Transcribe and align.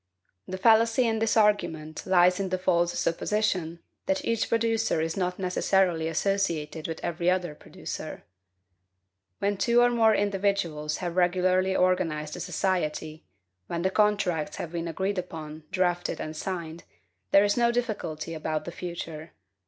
The 0.47 0.57
fallacy 0.57 1.07
in 1.07 1.19
this 1.19 1.37
argument 1.37 2.07
lies 2.07 2.39
in 2.39 2.49
the 2.49 2.57
false 2.57 2.97
supposition, 2.97 3.81
that 4.07 4.25
each 4.25 4.49
producer 4.49 4.99
is 4.99 5.15
not 5.15 5.37
necessarily 5.37 6.07
associated 6.07 6.87
with 6.87 6.99
every 7.03 7.29
other 7.29 7.53
producer. 7.53 8.23
When 9.37 9.57
two 9.57 9.79
or 9.81 9.91
more 9.91 10.15
individuals 10.15 10.97
have 11.05 11.17
regularly 11.17 11.75
organized 11.75 12.35
a 12.35 12.39
society, 12.39 13.25
when 13.67 13.83
the 13.83 13.91
contracts 13.91 14.57
have 14.57 14.71
been 14.71 14.87
agreed 14.87 15.19
upon, 15.19 15.65
drafted, 15.69 16.19
and 16.19 16.35
signed, 16.35 16.83
there 17.29 17.43
is 17.43 17.55
no 17.55 17.71
difficulty 17.71 18.33
about 18.33 18.65
the 18.65 18.71
future. 18.71 19.33